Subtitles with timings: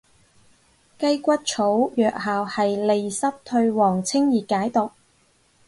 [0.97, 4.89] 雞骨草藥效係利濕退黃清熱解毒